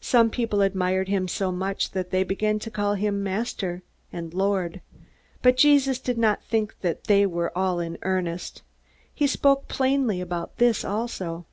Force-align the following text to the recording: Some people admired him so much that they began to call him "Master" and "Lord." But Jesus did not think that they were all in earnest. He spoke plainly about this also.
Some 0.00 0.28
people 0.30 0.60
admired 0.60 1.06
him 1.06 1.28
so 1.28 1.52
much 1.52 1.92
that 1.92 2.10
they 2.10 2.24
began 2.24 2.58
to 2.58 2.68
call 2.72 2.94
him 2.94 3.22
"Master" 3.22 3.84
and 4.12 4.34
"Lord." 4.34 4.80
But 5.40 5.56
Jesus 5.56 6.00
did 6.00 6.18
not 6.18 6.42
think 6.42 6.74
that 6.80 7.04
they 7.04 7.24
were 7.26 7.56
all 7.56 7.78
in 7.78 7.96
earnest. 8.02 8.62
He 9.14 9.28
spoke 9.28 9.68
plainly 9.68 10.20
about 10.20 10.56
this 10.56 10.84
also. 10.84 11.46